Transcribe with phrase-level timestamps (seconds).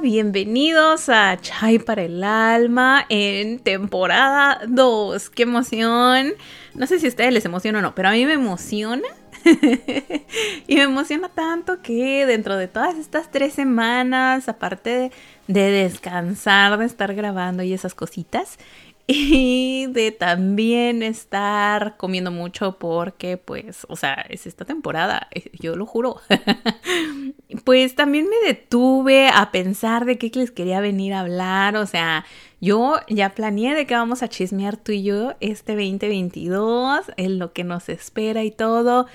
[0.00, 5.30] Bienvenidos a Chai para el Alma en temporada 2.
[5.30, 6.32] ¡Qué emoción!
[6.74, 9.06] No sé si a ustedes les emociona o no, pero a mí me emociona.
[10.66, 15.12] y me emociona tanto que dentro de todas estas tres semanas, aparte
[15.46, 18.58] de descansar, de estar grabando y esas cositas,
[19.06, 25.76] y de también estar comiendo mucho porque pues, o sea, es esta temporada, eh, yo
[25.76, 26.20] lo juro.
[27.64, 32.24] pues también me detuve a pensar de qué les quería venir a hablar, o sea,
[32.62, 37.52] yo ya planeé de qué vamos a chismear tú y yo este 2022, en lo
[37.52, 39.06] que nos espera y todo.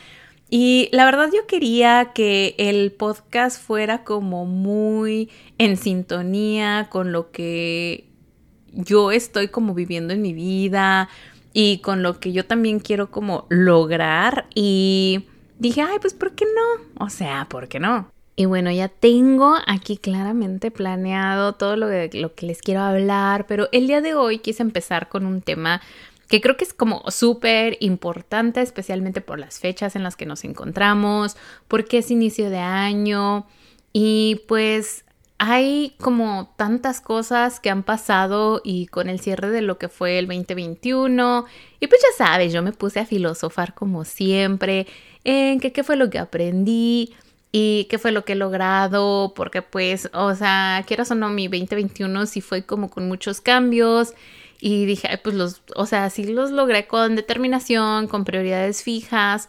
[0.51, 5.29] Y la verdad yo quería que el podcast fuera como muy
[5.59, 8.08] en sintonía con lo que
[8.73, 11.09] yo estoy como viviendo en mi vida
[11.53, 15.25] y con lo que yo también quiero como lograr y
[15.57, 17.05] dije, ay, pues ¿por qué no?
[17.05, 18.11] O sea, ¿por qué no?
[18.35, 23.67] Y bueno, ya tengo aquí claramente planeado todo lo, lo que les quiero hablar, pero
[23.73, 25.81] el día de hoy quise empezar con un tema
[26.29, 30.45] que creo que es como súper importante, especialmente por las fechas en las que nos
[30.45, 31.35] encontramos,
[31.67, 33.45] porque es inicio de año
[33.91, 35.03] y pues
[35.39, 40.19] hay como tantas cosas que han pasado y con el cierre de lo que fue
[40.19, 41.45] el 2021
[41.79, 44.85] y pues ya sabes, yo me puse a filosofar como siempre
[45.23, 47.13] en qué fue lo que aprendí
[47.53, 51.47] y qué fue lo que he logrado, porque pues, o sea, quieras o no, mi
[51.47, 54.13] 2021 sí fue como con muchos cambios
[54.59, 59.47] y dije, pues los, o sea, sí los logré con determinación, con prioridades fijas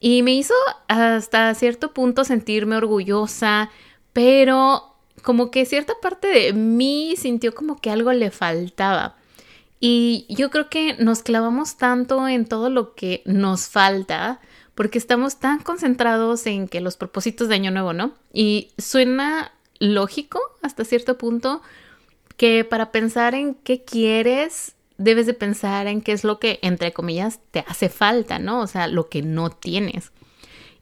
[0.00, 0.54] y me hizo
[0.86, 3.70] hasta cierto punto sentirme orgullosa,
[4.12, 4.89] pero
[5.20, 9.16] como que cierta parte de mí sintió como que algo le faltaba.
[9.80, 14.40] Y yo creo que nos clavamos tanto en todo lo que nos falta
[14.74, 18.14] porque estamos tan concentrados en que los propósitos de Año Nuevo, ¿no?
[18.32, 21.62] Y suena lógico hasta cierto punto
[22.36, 26.92] que para pensar en qué quieres, debes de pensar en qué es lo que, entre
[26.92, 28.60] comillas, te hace falta, ¿no?
[28.60, 30.12] O sea, lo que no tienes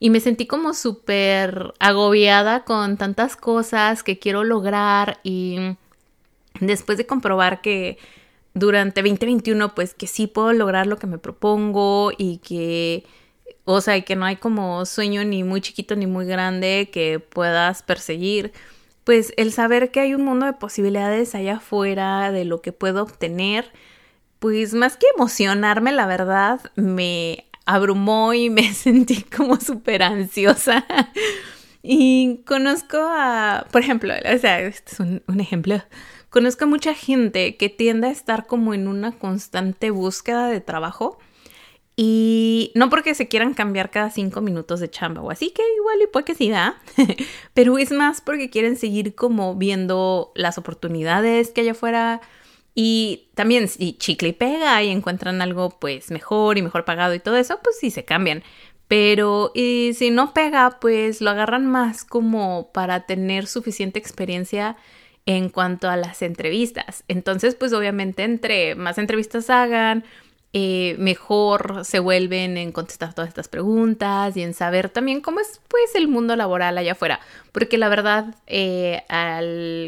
[0.00, 5.76] y me sentí como súper agobiada con tantas cosas que quiero lograr y
[6.60, 7.98] después de comprobar que
[8.54, 13.04] durante 2021 pues que sí puedo lograr lo que me propongo y que
[13.70, 17.82] o sea, que no hay como sueño ni muy chiquito ni muy grande que puedas
[17.82, 18.52] perseguir,
[19.04, 23.02] pues el saber que hay un mundo de posibilidades allá afuera de lo que puedo
[23.02, 23.70] obtener,
[24.38, 30.86] pues más que emocionarme, la verdad, me abrumó y me sentí como súper ansiosa.
[31.82, 35.80] Y conozco a, por ejemplo, o sea, este es un, ejemplo,
[36.30, 41.18] conozco a mucha gente que tiende a estar como en una constante búsqueda de trabajo
[41.94, 45.98] y no porque se quieran cambiar cada cinco minutos de chamba o así, que igual
[46.02, 46.80] y puede que sí da,
[47.54, 52.22] pero es más porque quieren seguir como viendo las oportunidades que hay afuera,
[52.74, 57.20] y también si chicle y pega y encuentran algo pues mejor y mejor pagado y
[57.20, 58.42] todo eso, pues sí se cambian.
[58.88, 64.76] Pero y si no pega, pues lo agarran más como para tener suficiente experiencia
[65.26, 67.04] en cuanto a las entrevistas.
[67.06, 70.04] Entonces, pues obviamente entre más entrevistas hagan,
[70.54, 75.60] eh, mejor se vuelven en contestar todas estas preguntas y en saber también cómo es
[75.68, 77.20] pues el mundo laboral allá afuera.
[77.52, 79.02] Porque la verdad, eh,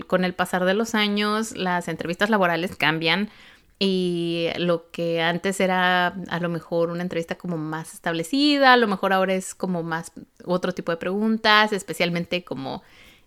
[0.06, 3.30] con el pasar de los años, las entrevistas laborales cambian
[3.78, 8.86] y lo que antes era a lo mejor una entrevista como más establecida, a lo
[8.86, 10.12] mejor ahora es como más
[10.44, 12.82] otro tipo de preguntas, especialmente como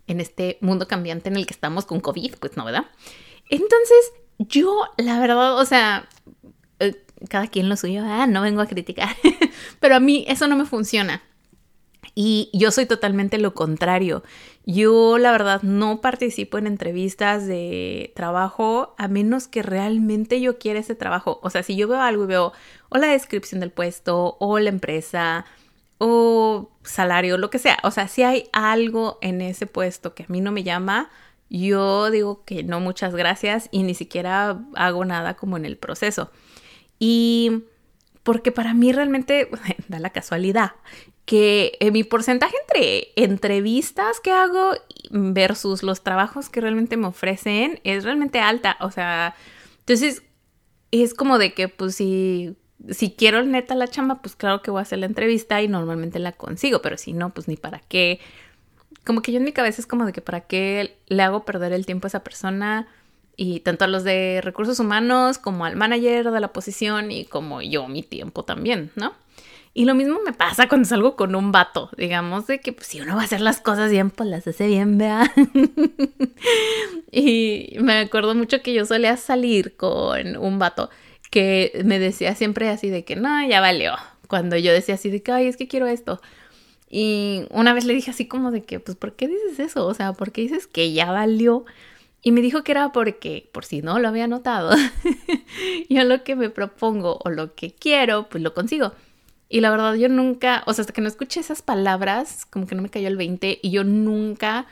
[0.05, 2.85] en este mundo cambiante en el que estamos con COVID, pues no, ¿verdad?
[3.49, 6.07] Entonces, yo, la verdad, o sea,
[7.29, 9.15] cada quien lo suyo, ah, no vengo a criticar,
[9.79, 11.21] pero a mí eso no me funciona.
[12.15, 14.23] Y yo soy totalmente lo contrario.
[14.65, 20.79] Yo la verdad no participo en entrevistas de trabajo a menos que realmente yo quiera
[20.79, 21.39] ese trabajo.
[21.41, 22.53] O sea, si yo veo algo y veo
[22.89, 25.45] o la descripción del puesto o la empresa
[25.97, 27.79] o salario, lo que sea.
[27.83, 31.09] O sea, si hay algo en ese puesto que a mí no me llama,
[31.49, 36.29] yo digo que no, muchas gracias y ni siquiera hago nada como en el proceso.
[37.05, 37.65] Y
[38.23, 39.49] porque para mí realmente
[39.89, 40.71] da la casualidad
[41.25, 44.71] que mi porcentaje entre entrevistas que hago
[45.09, 48.77] versus los trabajos que realmente me ofrecen es realmente alta.
[48.79, 49.35] O sea,
[49.79, 50.23] entonces
[50.91, 52.55] es como de que pues si,
[52.89, 56.19] si quiero neta la chamba, pues claro que voy a hacer la entrevista y normalmente
[56.19, 58.21] la consigo, pero si no, pues ni para qué.
[59.03, 61.73] Como que yo en mi cabeza es como de que para qué le hago perder
[61.73, 62.87] el tiempo a esa persona
[63.35, 67.61] y tanto a los de recursos humanos como al manager de la posición y como
[67.61, 69.13] yo mi tiempo también, ¿no?
[69.75, 73.01] Y lo mismo me pasa cuando salgo con un vato, digamos, de que pues, si
[73.01, 75.33] uno va a hacer las cosas bien, pues las hace bien, vea.
[77.11, 80.91] y me acuerdo mucho que yo solía salir con un vato
[81.31, 83.95] que me decía siempre así de que no, ya valió.
[84.27, 86.21] Cuando yo decía así de que, ay, es que quiero esto.
[86.87, 89.87] Y una vez le dije así como de que, pues, ¿por qué dices eso?
[89.87, 91.65] O sea, ¿por qué dices que ya valió?
[92.25, 94.75] Y me dijo que era porque, por si no lo había notado,
[95.89, 98.93] yo lo que me propongo o lo que quiero, pues lo consigo.
[99.49, 102.75] Y la verdad, yo nunca, o sea, hasta que no escuché esas palabras, como que
[102.75, 104.67] no me cayó el 20 y yo nunca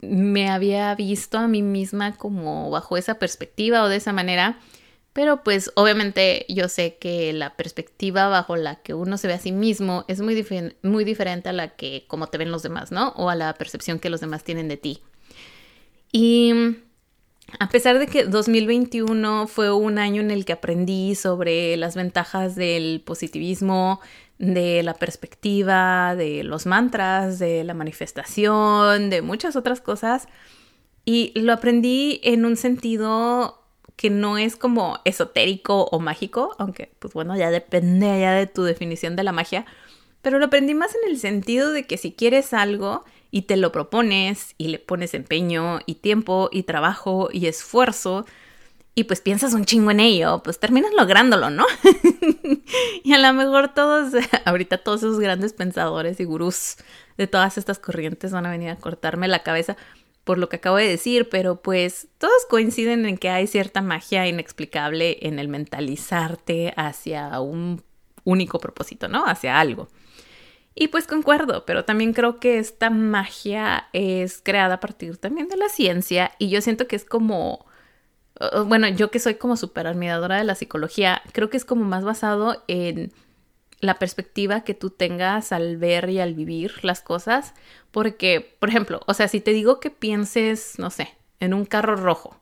[0.00, 4.58] me había visto a mí misma como bajo esa perspectiva o de esa manera.
[5.14, 9.38] Pero pues obviamente yo sé que la perspectiva bajo la que uno se ve a
[9.40, 10.46] sí mismo es muy,
[10.82, 13.08] muy diferente a la que como te ven los demás, ¿no?
[13.16, 15.02] O a la percepción que los demás tienen de ti.
[16.12, 16.52] Y
[17.58, 22.54] a pesar de que 2021 fue un año en el que aprendí sobre las ventajas
[22.54, 24.00] del positivismo,
[24.38, 30.28] de la perspectiva, de los mantras, de la manifestación, de muchas otras cosas,
[31.04, 33.62] y lo aprendí en un sentido
[33.96, 38.62] que no es como esotérico o mágico, aunque pues bueno, ya depende ya de tu
[38.62, 39.66] definición de la magia,
[40.22, 43.72] pero lo aprendí más en el sentido de que si quieres algo, y te lo
[43.72, 48.24] propones y le pones empeño y tiempo y trabajo y esfuerzo
[48.94, 51.64] y pues piensas un chingo en ello, pues terminas lográndolo, ¿no?
[53.04, 54.12] y a lo mejor todos,
[54.44, 56.78] ahorita todos esos grandes pensadores y gurús
[57.16, 59.76] de todas estas corrientes van a venir a cortarme la cabeza
[60.24, 64.26] por lo que acabo de decir, pero pues todos coinciden en que hay cierta magia
[64.26, 67.82] inexplicable en el mentalizarte hacia un
[68.24, 69.24] único propósito, ¿no?
[69.24, 69.88] Hacia algo.
[70.80, 75.56] Y pues concuerdo, pero también creo que esta magia es creada a partir también de
[75.56, 77.66] la ciencia y yo siento que es como,
[78.64, 82.04] bueno, yo que soy como súper admiradora de la psicología, creo que es como más
[82.04, 83.12] basado en
[83.80, 87.54] la perspectiva que tú tengas al ver y al vivir las cosas,
[87.90, 91.08] porque, por ejemplo, o sea, si te digo que pienses, no sé,
[91.40, 92.40] en un carro rojo,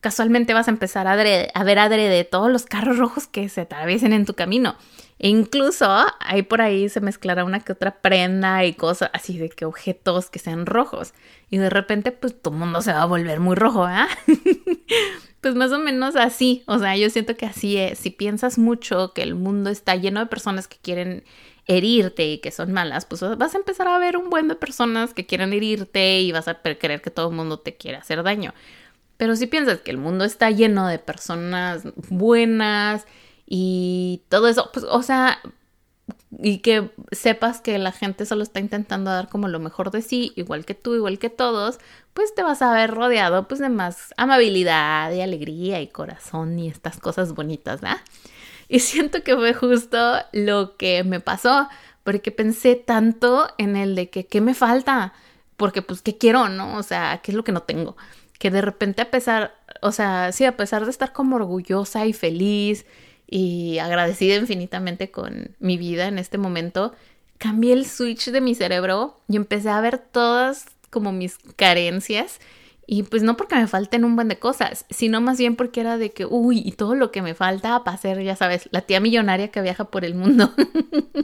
[0.00, 4.14] casualmente vas a empezar a, a ver adrede todos los carros rojos que se atraviesen
[4.14, 4.76] en tu camino.
[5.18, 5.86] E incluso
[6.20, 10.28] ahí por ahí se mezclará una que otra prenda y cosas así de que objetos
[10.28, 11.14] que sean rojos.
[11.50, 14.08] Y de repente, pues todo el mundo se va a volver muy rojo, ¿ah?
[15.40, 16.64] pues más o menos así.
[16.66, 17.98] O sea, yo siento que así es.
[17.98, 21.24] Si piensas mucho que el mundo está lleno de personas que quieren
[21.66, 25.14] herirte y que son malas, pues vas a empezar a ver un buen de personas
[25.14, 28.52] que quieren herirte y vas a creer que todo el mundo te quiere hacer daño.
[29.16, 33.06] Pero si piensas que el mundo está lleno de personas buenas,
[33.46, 35.40] y todo eso, pues, o sea,
[36.38, 40.32] y que sepas que la gente solo está intentando dar como lo mejor de sí,
[40.36, 41.78] igual que tú, igual que todos,
[42.12, 46.68] pues te vas a ver rodeado pues de más amabilidad y alegría y corazón y
[46.68, 48.00] estas cosas bonitas, ¿verdad?
[48.68, 51.68] Y siento que fue justo lo que me pasó,
[52.02, 55.12] porque pensé tanto en el de que qué me falta,
[55.56, 56.76] porque pues qué quiero, ¿no?
[56.76, 57.96] O sea, qué es lo que no tengo,
[58.38, 62.12] que de repente a pesar, o sea, sí, a pesar de estar como orgullosa y
[62.12, 62.86] feliz
[63.26, 66.92] y agradecida infinitamente con mi vida en este momento,
[67.38, 72.40] cambié el switch de mi cerebro y empecé a ver todas como mis carencias
[72.86, 75.96] y pues no porque me falten un buen de cosas, sino más bien porque era
[75.96, 79.00] de que, uy, y todo lo que me falta para ser, ya sabes, la tía
[79.00, 80.52] millonaria que viaja por el mundo.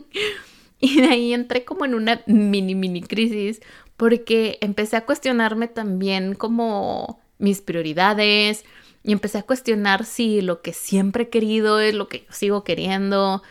[0.81, 3.61] y de ahí entré como en una mini, mini crisis
[3.97, 8.65] porque empecé a cuestionarme también como mis prioridades,
[9.03, 12.65] y empecé a cuestionar si lo que siempre he querido es lo que yo sigo
[12.65, 13.43] queriendo.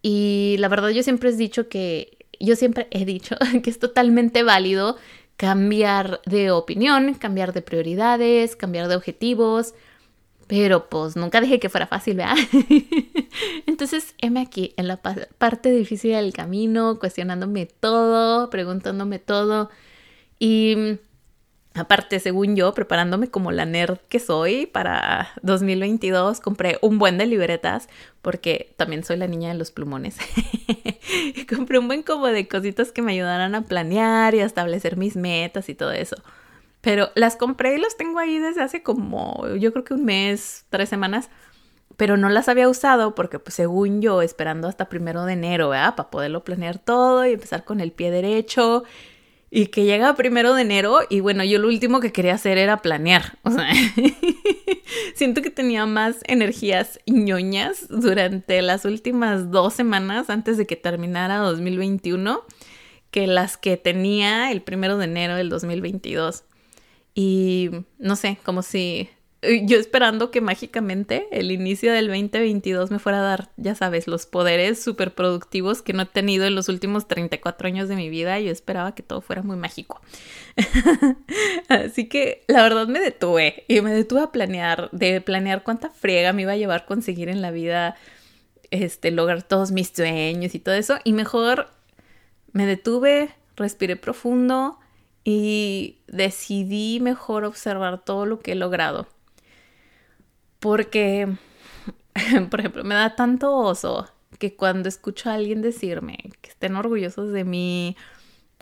[0.00, 4.42] Y la verdad yo siempre he dicho que, yo siempre he dicho que es totalmente
[4.42, 4.96] válido
[5.36, 9.74] cambiar de opinión, cambiar de prioridades, cambiar de objetivos.
[10.46, 12.36] Pero pues nunca dije que fuera fácil, ¿verdad?
[13.66, 19.70] Entonces, heme aquí, en la parte difícil del camino, cuestionándome todo, preguntándome todo.
[20.38, 20.98] Y
[21.74, 27.24] Aparte, según yo, preparándome como la nerd que soy para 2022, compré un buen de
[27.24, 27.88] libretas
[28.20, 30.18] porque también soy la niña de los plumones.
[31.48, 35.16] compré un buen como de cositas que me ayudaran a planear y a establecer mis
[35.16, 36.16] metas y todo eso.
[36.82, 40.66] Pero las compré y los tengo ahí desde hace como, yo creo que un mes,
[40.68, 41.30] tres semanas.
[41.96, 45.94] Pero no las había usado porque, pues, según yo, esperando hasta primero de enero, ¿verdad?
[45.94, 48.84] Para poderlo planear todo y empezar con el pie derecho
[49.54, 52.78] y que llega primero de enero y bueno, yo lo último que quería hacer era
[52.78, 53.36] planear.
[53.42, 53.68] O sea,
[55.14, 61.36] siento que tenía más energías ñoñas durante las últimas dos semanas antes de que terminara
[61.36, 62.42] 2021
[63.10, 66.44] que las que tenía el primero de enero del 2022.
[67.14, 67.68] Y
[67.98, 69.10] no sé, como si
[69.42, 74.24] yo esperando que mágicamente el inicio del 2022 me fuera a dar, ya sabes, los
[74.24, 78.38] poderes súper productivos que no he tenido en los últimos 34 años de mi vida.
[78.38, 80.00] Yo esperaba que todo fuera muy mágico.
[81.68, 86.32] Así que la verdad me detuve y me detuve a planear, de planear cuánta friega
[86.32, 87.96] me iba a llevar conseguir en la vida,
[88.70, 90.98] este, lograr todos mis sueños y todo eso.
[91.02, 91.68] Y mejor
[92.52, 94.78] me detuve, respiré profundo
[95.24, 99.08] y decidí mejor observar todo lo que he logrado.
[100.62, 101.28] Porque,
[102.50, 107.32] por ejemplo, me da tanto oso que cuando escucho a alguien decirme que estén orgullosos
[107.32, 107.96] de mí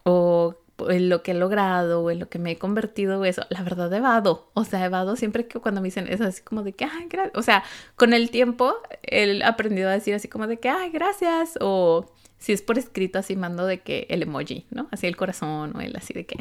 [0.05, 0.57] o
[0.89, 3.93] en lo que he logrado o en lo que me he convertido, eso, la verdad
[3.93, 4.51] evado.
[4.55, 7.37] O sea, evado siempre que cuando me dicen eso, así como de que, ay, gracias.
[7.37, 7.63] O sea,
[7.97, 11.59] con el tiempo he aprendido a decir así como de que, ay, gracias.
[11.61, 14.89] O si es por escrito, así mando de que el emoji, ¿no?
[14.91, 16.39] Así el corazón o el así de que,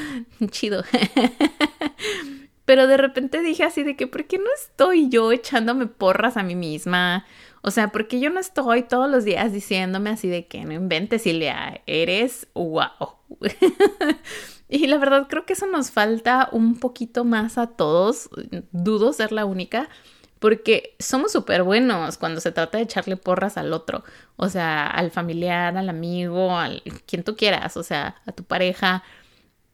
[0.50, 0.82] chido.
[2.64, 6.42] Pero de repente dije así de que, ¿por qué no estoy yo echándome porras a
[6.42, 7.26] mí misma?
[7.62, 10.72] O sea, ¿por qué yo no estoy todos los días diciéndome así de que no
[10.72, 13.16] inventes, Silvia, eres wow.
[14.68, 18.28] y la verdad creo que eso nos falta un poquito más a todos.
[18.72, 19.88] Dudo ser la única,
[20.42, 24.02] porque somos súper buenos cuando se trata de echarle porras al otro,
[24.34, 29.04] o sea, al familiar, al amigo, al quien tú quieras, o sea, a tu pareja.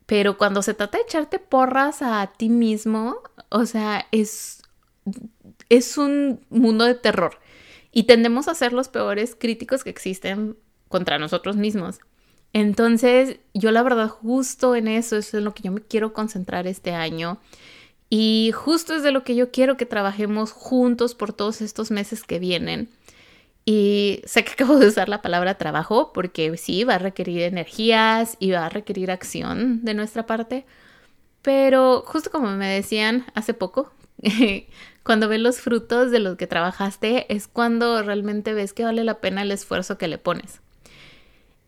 [0.09, 3.19] Pero cuando se trata de echarte porras a ti mismo,
[3.51, 4.63] o sea, es,
[5.69, 7.39] es un mundo de terror.
[7.93, 10.57] Y tendemos a ser los peores críticos que existen
[10.89, 12.01] contra nosotros mismos.
[12.55, 16.67] Entonces, yo la verdad, justo en eso, es en lo que yo me quiero concentrar
[16.67, 17.39] este año.
[18.09, 22.23] Y justo es de lo que yo quiero que trabajemos juntos por todos estos meses
[22.25, 22.89] que vienen.
[23.71, 28.39] Y sé que acabo de usar la palabra trabajo porque sí, va a requerir energías
[28.41, 30.65] y va a requerir acción de nuestra parte.
[31.43, 33.93] Pero justo como me decían hace poco,
[35.03, 39.21] cuando ves los frutos de los que trabajaste es cuando realmente ves que vale la
[39.21, 40.63] pena el esfuerzo que le pones.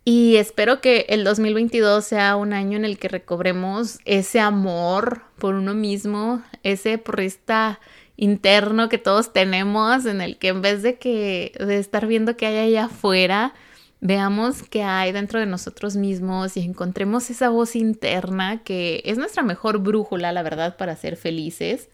[0.06, 5.54] Y espero que el 2022 sea un año en el que recobremos ese amor por
[5.54, 7.78] uno mismo, ese porrista
[8.20, 12.46] interno que todos tenemos, en el que en vez de que de estar viendo qué
[12.46, 13.54] hay allá afuera,
[14.00, 19.42] veamos qué hay dentro de nosotros mismos y encontremos esa voz interna que es nuestra
[19.42, 21.88] mejor brújula, la verdad, para ser felices.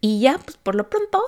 [0.00, 1.22] Y ya, pues por lo pronto,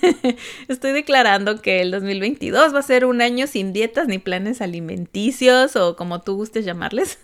[0.68, 5.76] estoy declarando que el 2022 va a ser un año sin dietas ni planes alimenticios
[5.76, 7.18] o como tú gustes llamarles,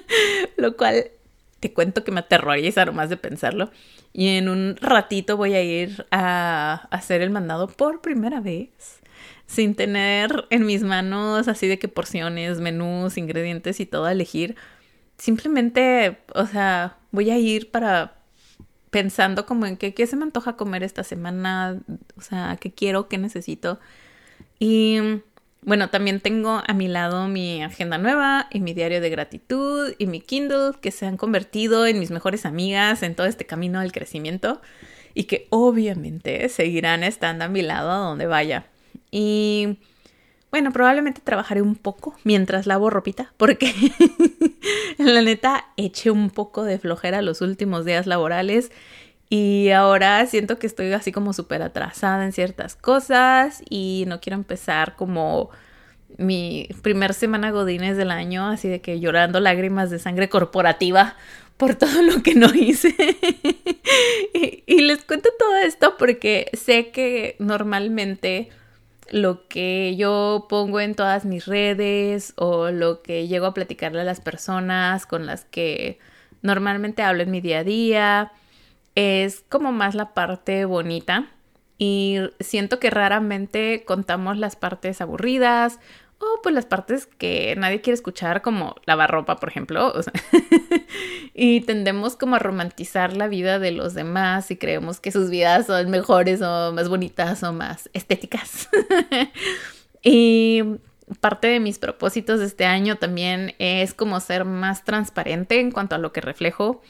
[0.56, 1.10] lo cual
[1.60, 3.70] te cuento que me aterroriza nomás de pensarlo.
[4.12, 9.00] Y en un ratito voy a ir a hacer el mandado por primera vez,
[9.46, 14.56] sin tener en mis manos así de que porciones, menús, ingredientes y todo a elegir.
[15.18, 18.14] Simplemente, o sea, voy a ir para
[18.90, 21.80] pensando como en qué, se me antoja comer esta semana,
[22.16, 23.78] o sea, qué quiero, qué necesito.
[24.58, 24.98] Y
[25.62, 30.06] bueno, también tengo a mi lado mi agenda nueva y mi diario de gratitud y
[30.06, 33.92] mi Kindle que se han convertido en mis mejores amigas en todo este camino del
[33.92, 34.60] crecimiento
[35.14, 38.66] y que obviamente seguirán estando a mi lado a donde vaya.
[39.10, 39.78] Y
[40.50, 43.74] bueno, probablemente trabajaré un poco mientras lavo ropita, porque
[44.98, 48.70] la neta eché un poco de flojera los últimos días laborales
[49.30, 54.36] y ahora siento que estoy así como súper atrasada en ciertas cosas y no quiero
[54.36, 55.50] empezar como
[56.16, 61.14] mi primer semana godines del año, así de que llorando lágrimas de sangre corporativa
[61.58, 62.94] por todo lo que no hice.
[64.34, 68.48] y, y les cuento todo esto porque sé que normalmente
[69.10, 74.04] lo que yo pongo en todas mis redes o lo que llego a platicarle a
[74.04, 75.98] las personas con las que
[76.40, 78.32] normalmente hablo en mi día a día
[78.98, 81.30] es como más la parte bonita
[81.78, 85.78] y siento que raramente contamos las partes aburridas
[86.18, 89.94] o pues las partes que nadie quiere escuchar, como lavar ropa, por ejemplo.
[91.32, 95.66] y tendemos como a romantizar la vida de los demás y creemos que sus vidas
[95.66, 98.68] son mejores o más bonitas o más estéticas.
[100.02, 100.64] y
[101.20, 105.94] parte de mis propósitos de este año también es como ser más transparente en cuanto
[105.94, 106.82] a lo que reflejo.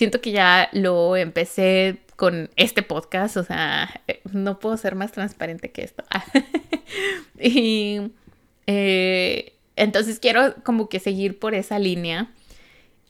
[0.00, 4.00] Siento que ya lo empecé con este podcast, o sea,
[4.32, 6.02] no puedo ser más transparente que esto.
[7.38, 8.10] y
[8.66, 12.30] eh, entonces quiero como que seguir por esa línea.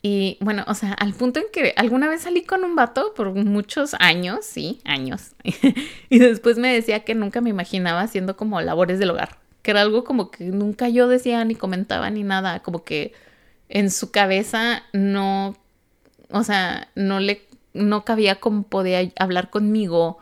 [0.02, 3.35] Y bueno, o sea, al punto en que alguna vez salí con un vato por
[3.37, 5.37] muchos años, sí, años.
[6.09, 9.38] y después me decía que nunca me imaginaba haciendo como labores del hogar.
[9.62, 12.64] Que era algo como que nunca yo decía ni comentaba ni nada.
[12.64, 13.12] Como que
[13.68, 15.54] en su cabeza no,
[16.32, 20.18] o sea, no le no cabía cómo podía hablar conmigo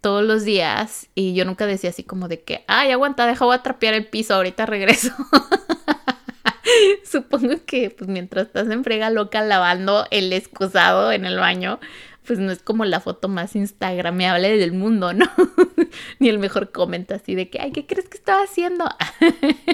[0.00, 3.56] todos los días y yo nunca decía así como de que, ay, aguanta, deja, voy
[3.56, 5.12] a trapear el piso, ahorita regreso.
[7.04, 11.80] Supongo que pues mientras estás en frega loca lavando el excusado en el baño,
[12.28, 15.24] pues no es como la foto más instagrameable del mundo, ¿no?
[16.18, 18.84] Ni el mejor comentario así de que, ay, ¿qué crees que estaba haciendo?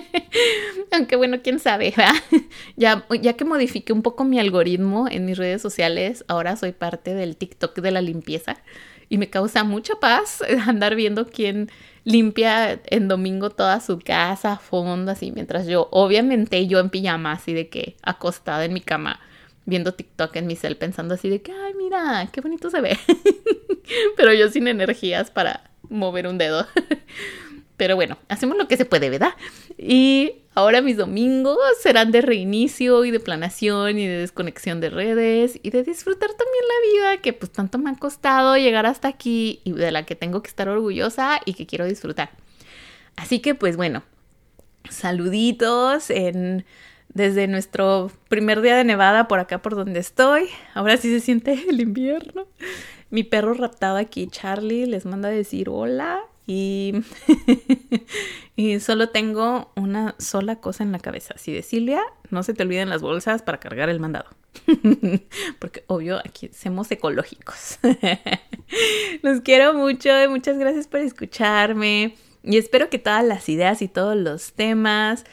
[0.93, 2.15] Aunque bueno, quién sabe, ¿verdad?
[2.77, 7.13] Ya, ya que modifiqué un poco mi algoritmo en mis redes sociales, ahora soy parte
[7.15, 8.59] del TikTok de la limpieza
[9.09, 11.73] y me causa mucha paz andar viendo quién
[12.05, 17.33] limpia en domingo toda su casa a fondo, así, mientras yo, obviamente yo en pijama,
[17.33, 19.19] así de que acostada en mi cama
[19.67, 22.99] viendo TikTok en mi cel pensando así de que, ay, mira, qué bonito se ve.
[24.17, 26.67] Pero yo sin energías para mover un dedo.
[27.77, 29.35] Pero bueno, hacemos lo que se puede, ¿verdad?
[29.77, 35.59] Y ahora mis domingos serán de reinicio y de planación y de desconexión de redes
[35.61, 39.61] y de disfrutar también la vida que pues tanto me ha costado llegar hasta aquí
[39.65, 42.31] y de la que tengo que estar orgullosa y que quiero disfrutar.
[43.17, 44.05] Así que pues bueno,
[44.89, 46.65] saluditos en
[47.15, 50.49] desde nuestro primer día de nevada por acá por donde estoy.
[50.75, 52.47] Ahora sí se siente el invierno.
[53.11, 56.93] Mi perro raptado aquí, Charlie, les manda a decir hola y,
[58.81, 61.35] solo tengo una sola cosa en la cabeza.
[61.39, 64.27] Si de Silvia, no se te olviden las bolsas para cargar el mandado.
[65.59, 67.79] Porque obvio, aquí somos ecológicos.
[69.23, 72.15] Los quiero mucho y muchas gracias por escucharme.
[72.43, 75.25] Y espero que todas las ideas y todos los temas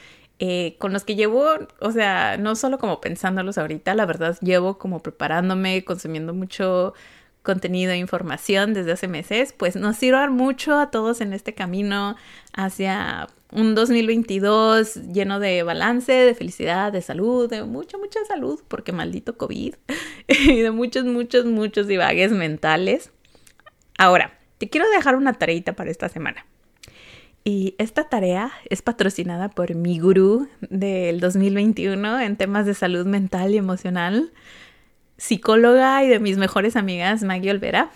[0.43, 1.45] eh, con los que llevo,
[1.79, 6.95] o sea, no solo como pensándolos ahorita, la verdad llevo como preparándome, consumiendo mucho
[7.43, 12.15] contenido e información desde hace meses, pues nos sirvan mucho a todos en este camino
[12.53, 18.93] hacia un 2022 lleno de balance, de felicidad, de salud, de mucha, mucha salud, porque
[18.93, 19.75] maldito COVID,
[20.27, 23.11] y de muchos, muchos, muchos divagues mentales.
[23.99, 26.47] Ahora, te quiero dejar una tareita para esta semana.
[27.43, 33.55] Y esta tarea es patrocinada por mi gurú del 2021 en temas de salud mental
[33.55, 34.31] y emocional,
[35.17, 37.89] psicóloga y de mis mejores amigas, Maggie Olvera,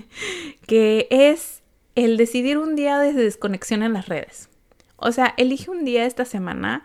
[0.66, 1.62] que es
[1.96, 4.48] el decidir un día de desconexión en las redes.
[4.96, 6.82] O sea, elige un día esta semana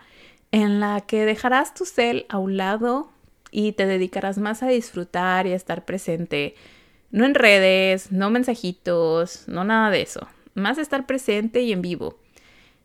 [0.52, 3.10] en la que dejarás tu cel a un lado
[3.50, 6.54] y te dedicarás más a disfrutar y a estar presente.
[7.10, 12.18] No en redes, no mensajitos, no nada de eso más estar presente y en vivo.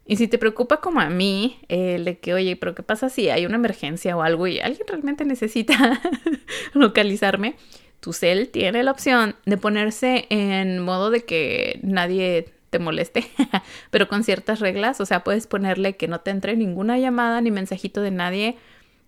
[0.05, 3.29] Y si te preocupa como a mí, el de que, oye, pero ¿qué pasa si
[3.29, 6.01] hay una emergencia o algo y alguien realmente necesita
[6.73, 7.55] localizarme?
[7.99, 13.25] Tu cel tiene la opción de ponerse en modo de que nadie te moleste,
[13.91, 14.99] pero con ciertas reglas.
[14.99, 18.57] O sea, puedes ponerle que no te entre ninguna llamada ni mensajito de nadie,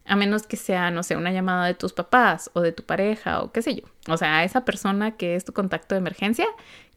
[0.06, 3.42] a menos que sea, no sé, una llamada de tus papás o de tu pareja
[3.42, 3.84] o qué sé yo.
[4.08, 6.48] O sea, esa persona que es tu contacto de emergencia,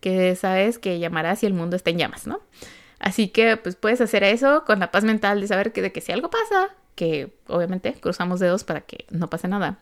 [0.01, 2.41] que sabes que llamará si el mundo está en llamas, ¿no?
[2.99, 6.01] Así que pues puedes hacer eso con la paz mental de saber que de que
[6.01, 9.79] si algo pasa, que obviamente cruzamos dedos para que no pase nada,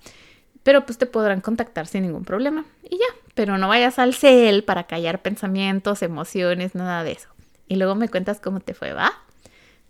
[0.62, 4.64] pero pues te podrán contactar sin ningún problema y ya, pero no vayas al cel
[4.64, 7.28] para callar pensamientos, emociones, nada de eso.
[7.68, 9.12] Y luego me cuentas cómo te fue, ¿va?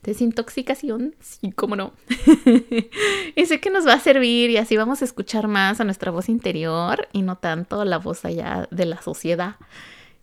[0.03, 1.93] Desintoxicación, sí, cómo no.
[3.37, 6.11] y sé que nos va a servir y así vamos a escuchar más a nuestra
[6.11, 9.57] voz interior y no tanto la voz allá de la sociedad.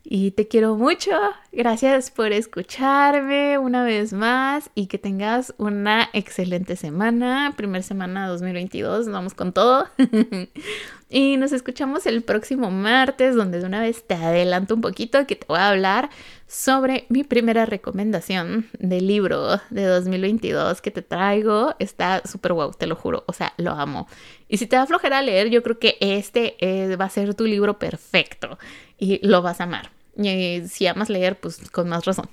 [0.02, 1.12] Y te quiero mucho.
[1.52, 7.54] Gracias por escucharme una vez más y que tengas una excelente semana.
[7.56, 9.88] Primer semana 2022, vamos con todo.
[11.10, 15.34] y nos escuchamos el próximo martes, donde de una vez te adelanto un poquito que
[15.34, 16.08] te voy a hablar
[16.46, 21.74] sobre mi primera recomendación del libro de 2022 que te traigo.
[21.80, 23.24] Está súper guau, te lo juro.
[23.26, 24.06] O sea, lo amo.
[24.48, 27.44] Y si te da flojera leer, yo creo que este eh, va a ser tu
[27.44, 28.56] libro perfecto
[28.96, 29.90] y lo vas a amar.
[30.16, 32.28] Y si amas leer, pues con más razón.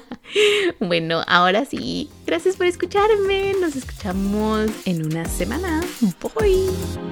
[0.80, 3.54] bueno, ahora sí, gracias por escucharme.
[3.58, 5.82] Nos escuchamos en una semana.
[6.38, 7.11] Bye.